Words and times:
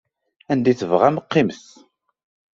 Anda 0.51 0.69
i 0.71 0.75
tebɣam 0.75 1.17
qqimet. 1.23 1.63